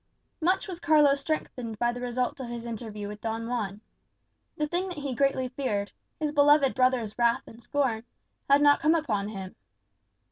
Much 0.41 0.67
was 0.67 0.79
Carlos 0.79 1.19
strengthened 1.21 1.77
by 1.77 1.91
the 1.93 2.01
result 2.01 2.39
of 2.39 2.47
his 2.47 2.65
interview 2.65 3.07
with 3.07 3.21
Don 3.21 3.47
Juan. 3.47 3.81
The 4.57 4.65
thing 4.65 4.87
that 4.89 4.97
he 4.97 5.13
greatly 5.13 5.49
feared, 5.49 5.91
his 6.19 6.31
beloved 6.31 6.73
brother's 6.73 7.15
wrath 7.19 7.43
and 7.45 7.61
scorn, 7.61 8.03
had 8.49 8.63
not 8.63 8.79
come 8.79 8.95
upon 8.95 9.27
him. 9.27 9.55